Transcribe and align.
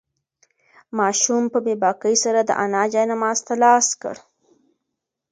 ماشوم 0.97 1.43
په 1.53 1.59
بې 1.65 1.73
باکۍ 1.83 2.15
سره 2.23 2.39
د 2.43 2.51
انا 2.63 2.83
جاینماز 2.93 3.39
ته 3.47 3.53
لاس 3.63 3.87
کړ. 4.01 4.15